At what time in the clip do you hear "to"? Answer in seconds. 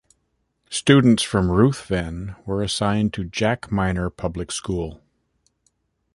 3.13-3.23